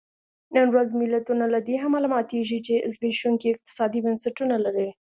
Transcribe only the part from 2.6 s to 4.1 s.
چې زبېښونکي اقتصادي